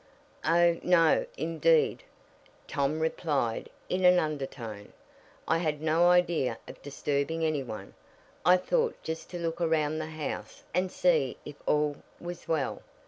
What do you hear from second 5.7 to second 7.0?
no idea of